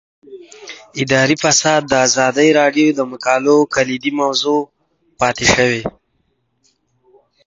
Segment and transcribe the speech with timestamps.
[1.03, 4.59] اداري فساد د ازادي راډیو د مقالو کلیدي موضوع
[5.19, 5.81] پاتې شوی.